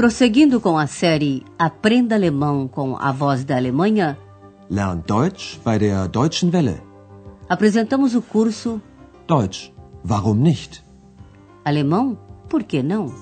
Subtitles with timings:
[0.00, 4.16] Prosseguindo com a série Aprenda Alemão com a Voz da Alemanha,
[4.70, 6.80] Lern Deutsch bei der Deutschen Welle.
[7.50, 8.80] apresentamos o curso
[9.28, 9.70] Deutsch,
[10.02, 10.82] warum nicht?
[11.66, 12.18] Alemão,
[12.48, 13.12] por que não?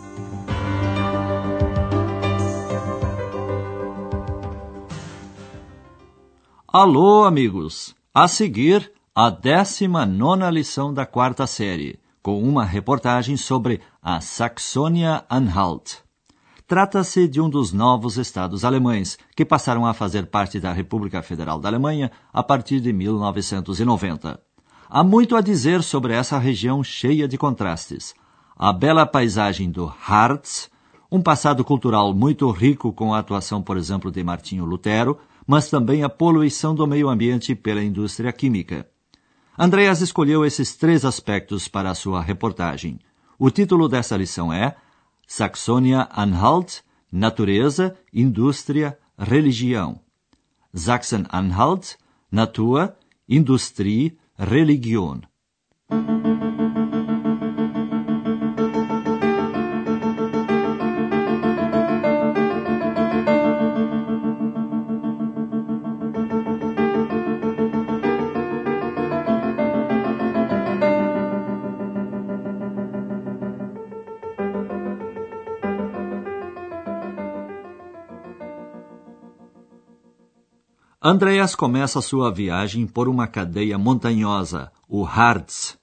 [6.68, 7.92] Alô, amigos!
[8.14, 16.07] A seguir, a 19 lição da quarta série, com uma reportagem sobre a Saxônia-Anhalt.
[16.68, 21.58] Trata-se de um dos novos estados alemães que passaram a fazer parte da República Federal
[21.58, 24.38] da Alemanha a partir de 1990.
[24.86, 28.14] Há muito a dizer sobre essa região cheia de contrastes.
[28.54, 30.68] A bela paisagem do Harz,
[31.10, 35.16] um passado cultural muito rico com a atuação, por exemplo, de Martinho Lutero,
[35.46, 38.86] mas também a poluição do meio ambiente pela indústria química.
[39.58, 42.98] Andreas escolheu esses três aspectos para a sua reportagem.
[43.38, 44.76] O título dessa lição é
[45.28, 50.00] Saxônia-Anhalt, Natureza, Indústria, Religião.
[50.74, 51.96] Sachsen-Anhalt,
[52.32, 52.94] Natur,
[53.28, 55.20] Industrie, Religion.
[81.10, 85.78] Andreas começa sua viagem por uma cadeia montanhosa, o Harz.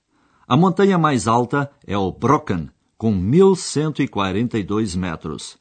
[0.48, 5.58] A montanha mais alta é o Brocken, com 1.142 metros.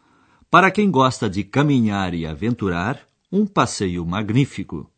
[0.51, 3.01] Para quem gosta de caminhar e aventurar,
[3.33, 4.93] um passeio magnífico.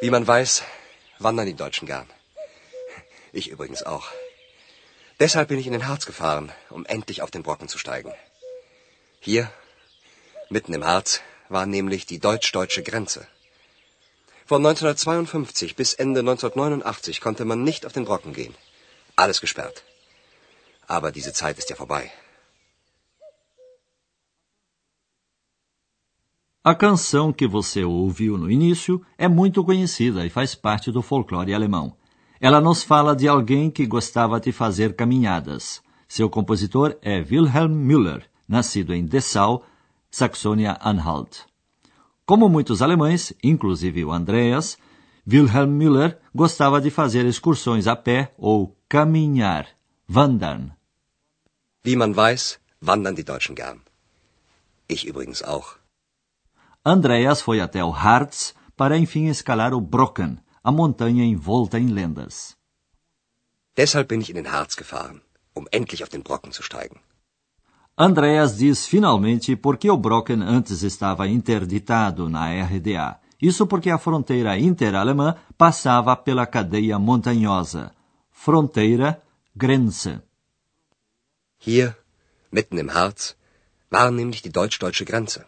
[0.00, 0.62] Wie man weiß,
[1.18, 2.08] wandern die Deutschen gern.
[3.32, 4.08] Ich übrigens auch.
[5.18, 8.14] Deshalb bin ich in den Harz gefahren, um endlich auf den Brocken zu steigen.
[9.20, 9.52] Hier,
[10.48, 13.26] mitten im Harz, war nämlich die deutsch-deutsche Grenze.
[14.46, 18.54] Von 1952 bis Ende 1989 konnte man nicht auf den Brocken gehen.
[19.16, 19.84] Alles gesperrt.
[20.86, 22.10] Aber diese Zeit ist ja vorbei.
[26.62, 31.54] A canção que você ouviu no início é muito conhecida e faz parte do folclore
[31.54, 31.96] alemão.
[32.38, 35.82] Ela nos fala de alguém que gostava de fazer caminhadas.
[36.06, 39.64] Seu compositor é Wilhelm Müller, nascido em Dessau,
[40.10, 41.46] Saxônia-Anhalt.
[42.26, 44.76] Como muitos alemães, inclusive o Andreas,
[45.26, 49.66] Wilhelm Müller gostava de fazer excursões a pé ou caminhar,
[50.06, 50.72] wandern.
[51.82, 53.80] Wie man weiß, wandern die Deutschen gern.
[54.88, 55.79] Ich übrigens auch.
[56.84, 62.56] Andreas foi até o Harz para enfim escalar o Brocken, a montanha envolta em lendas.
[63.76, 65.20] Deshalb bin ich in den Harz gefahren,
[65.54, 66.98] um endlich auf den Brocken zu steigen.
[67.96, 73.20] Andreas diz finalmente porque o Brocken antes estava interditado na RDA.
[73.42, 77.92] Isso porque a fronteira interalemã passava pela cadeia montanhosa.
[78.30, 79.22] Fronteira,
[79.54, 80.22] Grenze.
[81.58, 81.94] Hier,
[82.50, 83.36] mitten im Harz,
[83.90, 85.44] war nämlich die deutsch-deutsche Grenze.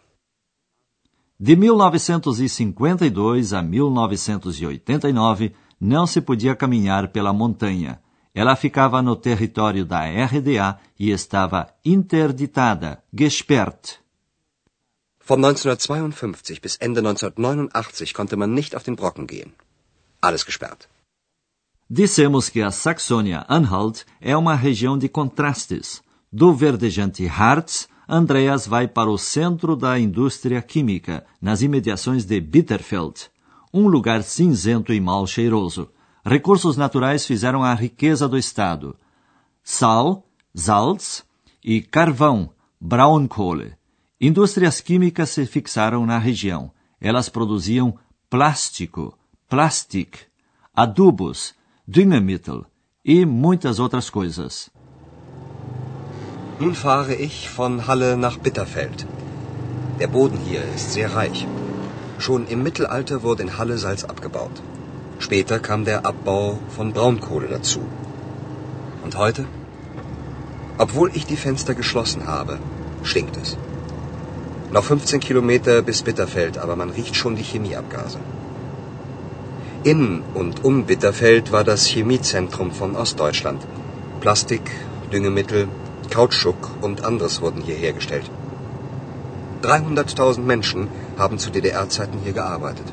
[1.39, 7.99] De 1952 a 1989, não se podia caminhar pela montanha.
[8.33, 13.99] Ela ficava no território da RDA e estava interditada, gesperrt.
[15.25, 19.53] Von 1952 bis Ende 1989 konnte man nicht auf den Brocken gehen.
[20.21, 20.87] Alles gesperrt.
[21.89, 26.01] Dissemos que a Saxônia-Anhalt é uma região de contrastes.
[26.31, 33.29] Do verdejante Harz, Andreas vai para o centro da indústria química, nas imediações de Bitterfeld,
[33.73, 35.89] um lugar cinzento e mal cheiroso.
[36.25, 38.95] Recursos naturais fizeram a riqueza do estado.
[39.63, 41.23] Sal, Salz
[41.63, 43.73] e carvão, Braunkohle.
[44.19, 46.71] Indústrias químicas se fixaram na região.
[46.99, 47.97] Elas produziam
[48.29, 49.17] plástico,
[49.49, 50.17] plastic,
[50.73, 52.65] adubos, Düngemittel
[53.03, 54.69] e muitas outras coisas.
[56.59, 59.07] Nun fahre ich von Halle nach Bitterfeld.
[59.99, 61.47] Der Boden hier ist sehr reich.
[62.19, 64.61] Schon im Mittelalter wurde in Halle Salz abgebaut.
[65.17, 67.81] Später kam der Abbau von Braunkohle dazu.
[69.03, 69.45] Und heute?
[70.77, 72.59] Obwohl ich die Fenster geschlossen habe,
[73.03, 73.57] stinkt es.
[74.71, 78.19] Noch 15 Kilometer bis Bitterfeld, aber man riecht schon die Chemieabgase.
[79.83, 83.61] In und um Bitterfeld war das Chemiezentrum von Ostdeutschland.
[84.21, 84.71] Plastik,
[85.11, 85.67] Düngemittel,
[86.09, 88.29] Kautschuk und anderes wurden hier hergestellt.
[89.61, 92.91] 300.000 Menschen haben zu DDR-Zeiten hier gearbeitet.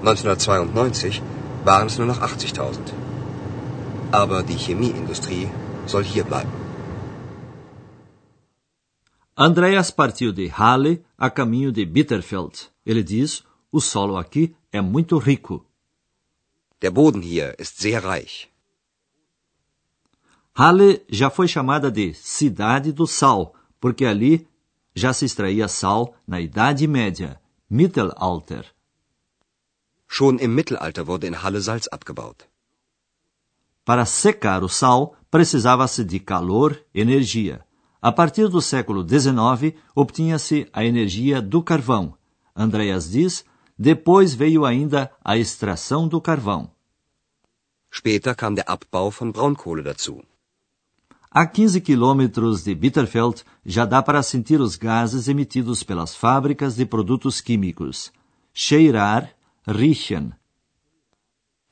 [0.00, 1.22] 1992
[1.64, 2.92] waren es nur noch 80.000.
[4.12, 5.48] Aber die Chemieindustrie
[5.86, 6.52] soll hier bleiben.
[9.36, 12.70] Andreas partiu de Halle a caminho de Bitterfeld.
[12.84, 15.66] Ele diz: o solo aqui é muito rico.
[16.82, 18.48] Der Boden hier ist sehr reich.
[20.56, 24.46] Halle já foi chamada de Cidade do Sal, porque ali
[24.94, 28.64] já se extraía sal na Idade Média, Mittelalter.
[30.06, 32.44] Schon im Mittelalter wurde in Halle Salz abgebaut.
[33.84, 37.64] Para secar o sal, precisava-se de calor, energia.
[38.00, 42.14] A partir do século XIX, obtinha-se a energia do carvão.
[42.54, 43.44] Andreas diz,
[43.76, 46.70] depois veio ainda a extração do carvão.
[47.90, 50.22] Später kam der Abbau von Braunkohle dazu.
[51.36, 56.86] A 15 quilômetros de Bitterfeld já dá para sentir os gases emitidos pelas fábricas de
[56.86, 58.12] produtos químicos.
[58.52, 59.34] Cheirar,
[59.66, 60.32] riechen.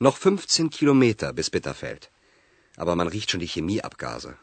[0.00, 2.08] Noch 15 Kilometer bis Bitterfeld.
[2.76, 4.34] Aber man riecht schon die Chemieabgase.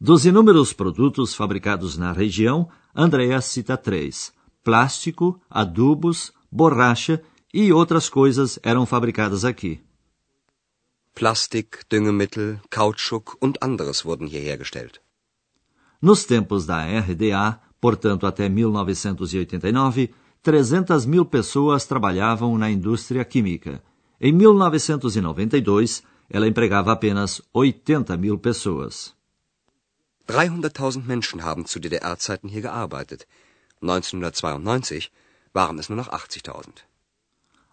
[0.00, 7.20] Dos inúmeros produtos fabricados na região, Andreas cita três: plástico, adubos, borracha
[7.52, 9.82] e outras coisas eram fabricadas aqui.
[11.18, 15.00] Plastik, Düngemittel, Kautschuk und anderes wurden hier hergestellt.
[16.00, 23.82] Nos tempos da RDA, portanto até 1989, 300 mil pessoas trabalhavam na indústria química.
[24.20, 29.12] Em 1992, ela empregava apenas 80 mil pessoas.
[30.28, 33.26] 300.000 Menschen haben zu DDR-Zeiten hier gearbeitet.
[33.82, 35.10] 1992
[35.52, 36.87] waren es nur noch 80.000.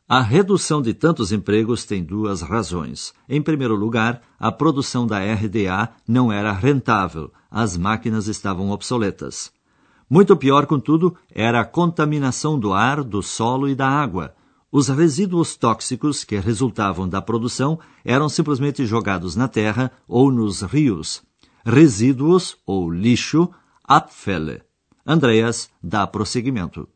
[0.08, 3.12] A redução de tantos empregos tem duas razões.
[3.28, 9.52] Em primeiro lugar, a produção da RDA não era rentável, as máquinas estavam obsoletas.
[10.08, 14.36] Muito pior, contudo, era a contaminação do ar, do solo e da água.
[14.72, 21.24] Os resíduos tóxicos que resultavam da produção eram simplesmente jogados na terra ou nos rios.
[21.66, 23.50] Resíduos ou lixo,
[23.84, 24.62] Abfälle.
[25.04, 26.88] Andreas dá prosseguimento.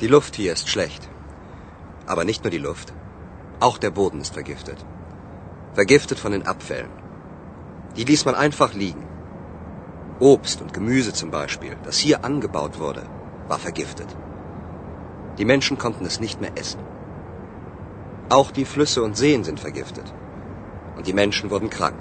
[0.00, 1.08] Die Luft hier ist schlecht.
[2.06, 2.92] Aber nicht nur die Luft.
[3.60, 4.84] Auch der Boden ist vergiftet.
[5.74, 6.90] Vergiftet von den Abfällen.
[7.96, 9.06] Die ließ man einfach liegen.
[10.18, 13.02] Obst und Gemüse zum Beispiel, das hier angebaut wurde,
[13.48, 14.16] war vergiftet.
[15.38, 16.80] Die Menschen konnten es nicht mehr essen.
[18.28, 20.12] Auch die Flüsse und Seen sind vergiftet.
[20.96, 22.00] Und die Menschen wurden krank.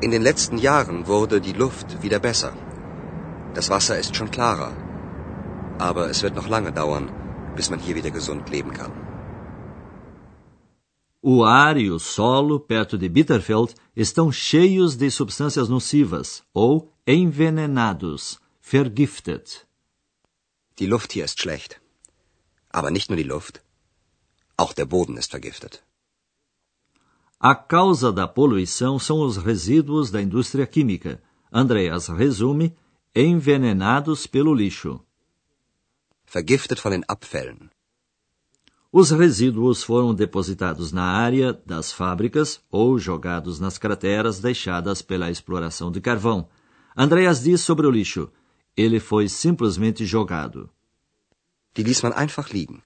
[0.00, 2.52] In den letzten Jahren wurde die Luft wieder besser.
[3.54, 4.72] Das Wasser ist schon klarer.
[5.78, 7.10] Aber es wird noch lange dauern,
[7.56, 8.92] bis man hier wieder gesund leben kann.
[11.26, 18.38] O ar e o solo perto de Bitterfeld estão cheios de substâncias nocivas ou envenenados,
[18.60, 19.66] vergiftet.
[20.78, 21.80] Die Luft hier ist schlecht.
[22.70, 23.62] Aber nicht nur die Luft.
[24.56, 25.82] Auch der Boden ist vergiftet.
[27.40, 31.22] A causa da poluição são os resíduos da indústria química.
[31.52, 32.76] Andreas resume:
[33.14, 35.00] envenenados pelo lixo.
[36.34, 37.70] Vergiftet von den Abfällen.
[38.90, 45.92] Os resíduos foram depositados na área das fábricas ou jogados nas crateras deixadas pela exploração
[45.92, 46.48] de carvão.
[46.96, 48.32] Andreas diz sobre o lixo:
[48.76, 50.68] ele foi simplesmente jogado.
[51.76, 52.82] Die ließ man einfach liegen.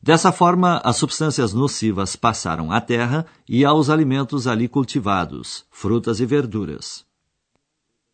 [0.00, 6.24] Dessa forma, as substâncias nocivas passaram à terra e aos alimentos ali cultivados, frutas e
[6.24, 7.04] verduras.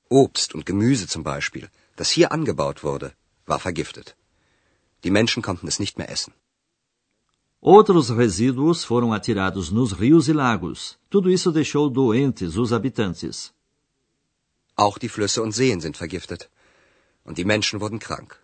[0.08, 3.14] Obst und Gemüse zum Beispiel, das hier angebaut wurde,
[3.46, 4.16] war vergiftet.
[5.02, 6.32] Die Menschen konnten es nicht mehr essen.
[7.60, 10.98] Outros resíduos foram atirados nos rios e lagos.
[11.08, 13.54] Tudo isso deixou doentes os habitantes.
[14.76, 16.50] Auch die Flüsse und Seen sind vergiftet.
[17.24, 18.36] Und die Menschen wurden krank.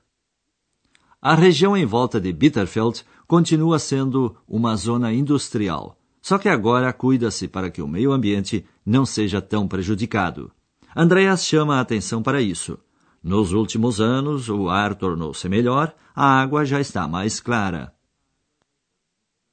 [1.21, 5.99] A região em volta de Bitterfeld continua sendo uma zona industrial.
[6.23, 10.51] Só que agora cuida-se para que o meio ambiente não seja tão prejudicado.
[10.97, 12.79] Andreas chama a atenção para isso.
[13.23, 17.93] Nos últimos anos, o ar tornou-se melhor, a água já está mais clara.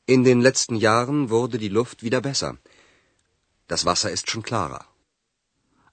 [0.07, 2.57] In den letzten Jahren wurde die Luft wieder besser.
[3.67, 4.86] Das Wasser ist schon klarer.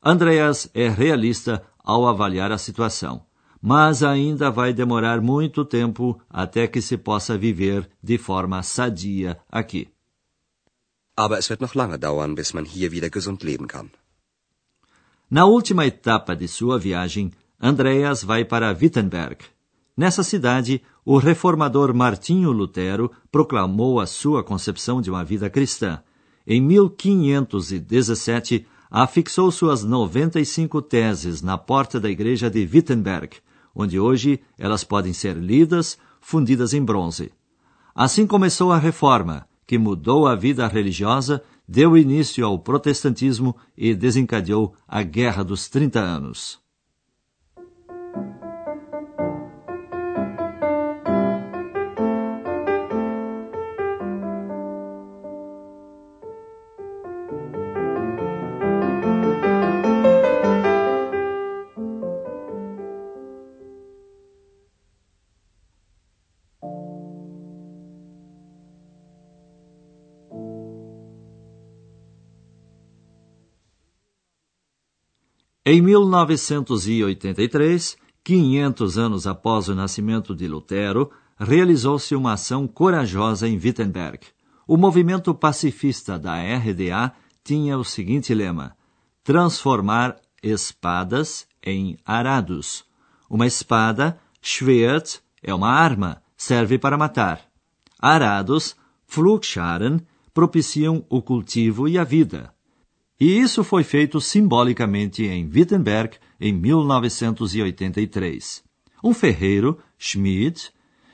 [0.01, 3.27] Andreas é realista ao avaliar a situação,
[3.61, 9.89] mas ainda vai demorar muito tempo até que se possa viver de forma sadia aqui.
[11.17, 13.91] Aber es wird noch lange dauern, bis man hier wieder gesund leben kann.
[15.29, 19.39] Na última etapa de sua viagem, Andreas vai para Wittenberg.
[19.97, 26.03] Nessa cidade, o reformador Martinho Lutero proclamou a sua concepção de uma vida cristã.
[26.47, 33.37] Em 1517, afixou suas 95 teses na porta da igreja de Wittenberg,
[33.75, 37.33] onde hoje elas podem ser lidas, fundidas em bronze.
[37.95, 44.75] Assim começou a reforma, que mudou a vida religiosa, deu início ao protestantismo e desencadeou
[44.87, 46.64] a Guerra dos Trinta Anos.
[75.67, 84.27] Em 1983, 500 anos após o nascimento de Lutero, realizou-se uma ação corajosa em Wittenberg.
[84.69, 88.77] O movimento pacifista da RDA tinha o seguinte lema:
[89.23, 92.85] transformar espadas em arados.
[93.31, 97.41] Uma espada, Schwert, é uma arma, serve para matar.
[97.99, 100.01] Arados, Pflugscharen,
[100.35, 102.54] propiciam o cultivo e a vida.
[103.25, 108.63] E isso foi feito simbolicamente em Wittenberg em 1983.
[109.03, 110.71] Um ferreiro, Schmidt.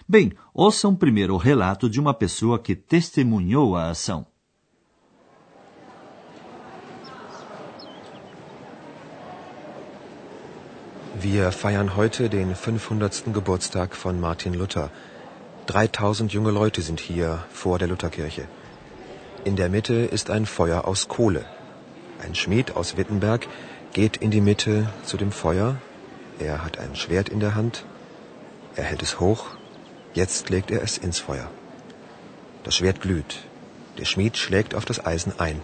[0.09, 4.27] Bem, ouçam primeiro o relato de uma pessoa que testemunhou a ação.
[11.15, 13.23] Wir feiern heute den 500.
[13.33, 14.91] Geburtstag von Martin Luther.
[15.67, 18.49] 3000 junge Leute sind hier vor der Lutherkirche.
[19.45, 21.60] In der Mitte ist ein Feuer aus Kohle.
[22.23, 23.47] Ein Schmied aus Wittenberg
[23.93, 25.77] geht in die Mitte zu dem Feuer.
[26.39, 27.85] Er hat ein Schwert in der Hand.
[28.77, 29.47] Er hält es hoch.
[30.13, 31.51] Jetzt legt er es ins Feuer.
[32.65, 33.39] Das Schwert glüht.
[33.99, 35.61] Der Schmied schlägt auf das Eisen ein.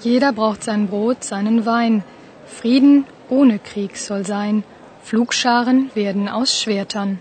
[0.00, 2.04] Jeder braucht sein Brot, seinen Wein.
[2.46, 4.64] Frieden ohne Krieg soll sein.
[5.02, 7.20] Flugscharen werden aus Schwertern.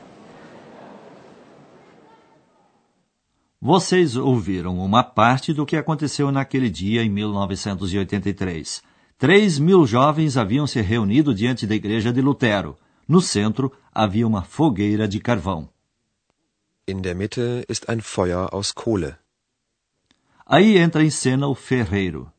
[3.65, 8.83] Vocês ouviram uma parte do que aconteceu naquele dia em 1983.
[9.17, 12.77] Três mil jovens haviam se reunido diante da igreja de Lutero.
[13.07, 15.69] No centro havia uma fogueira de carvão.
[16.85, 19.15] In der Mitte ist ein Feuer aus Kohle.
[20.45, 22.29] Aí entra em cena o ferreiro.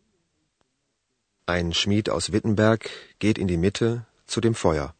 [1.46, 2.86] Ein Schmied aus Wittenberg
[3.18, 4.94] geht in die Mitte zu dem Feuer.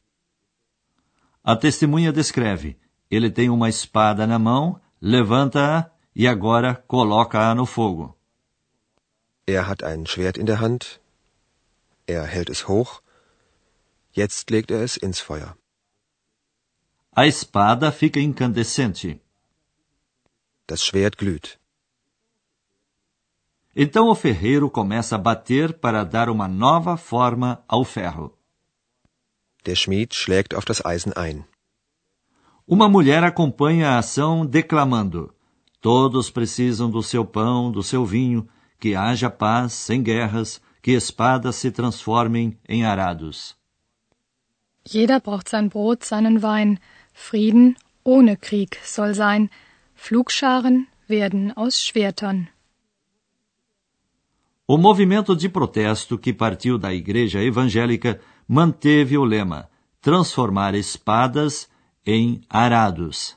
[1.45, 2.79] A testemunha descreve:
[3.11, 8.17] ele tem uma espada na mão, levanta-a e agora coloca-a no fogo.
[9.47, 11.01] Er hat ein Schwert in der Hand.
[12.07, 13.03] Er hält es hoch.
[14.13, 15.57] Jetzt legt er es ins Feuer.
[17.13, 19.21] A espada fica incandescente.
[20.67, 21.59] Das Schwert glüht.
[23.77, 28.39] Então o ferreiro começa a bater para dar uma nova forma ao ferro.
[29.67, 31.45] Der Schmied schlägt auf das Eisen ein.
[32.67, 35.34] Uma mulher acompanha a ação declamando:
[35.85, 38.49] Todos precisam do seu pão, do seu vinho,
[38.81, 43.55] que haja paz sem guerras, que espadas se transformem em arados.
[44.83, 46.79] Jeder braucht sein Brot, seinen Wein.
[47.13, 49.51] Frieden ohne Krieg soll sein.
[49.95, 52.49] Flugscharen werden aus Schwertern.
[54.67, 59.69] O movimento de protesto que partiu da igreja evangélica manteve o lema
[60.01, 61.69] transformar espadas
[62.07, 63.37] em arados.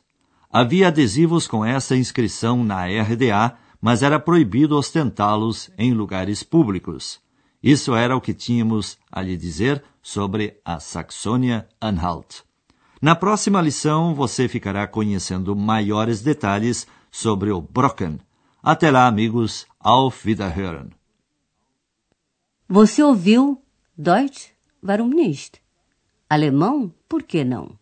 [0.60, 7.20] Havia adesivos com essa inscrição na RDA, mas era proibido ostentá-los em lugares públicos.
[7.62, 12.42] Isso era o que tínhamos a lhe dizer sobre a Saxônia-Anhalt.
[13.00, 18.18] Na próxima lição, você ficará conhecendo maiores detalhes sobre o Brocken.
[18.64, 19.68] Até lá, amigos.
[19.80, 20.90] Auf Wiederhören.
[22.68, 23.62] Você ouviu
[23.96, 24.48] Deutsch?
[24.84, 25.62] Warum nicht?
[26.28, 26.92] Alemão?
[27.08, 27.78] Por que não?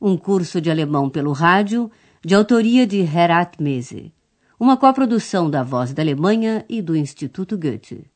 [0.00, 1.90] Um curso de alemão pelo rádio,
[2.26, 4.12] de autoria de Herat Mese.
[4.58, 8.10] Uma coprodução da Voz da Alemanha e do Instituto Goethe.